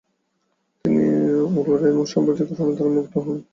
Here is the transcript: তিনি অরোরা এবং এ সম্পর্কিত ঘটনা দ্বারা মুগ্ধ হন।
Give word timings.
তিনি 0.85 1.03
অরোরা 1.57 1.87
এবং 1.89 2.03
এ 2.03 2.11
সম্পর্কিত 2.13 2.49
ঘটনা 2.49 2.73
দ্বারা 2.75 2.91
মুগ্ধ 2.95 3.13
হন। 3.17 3.37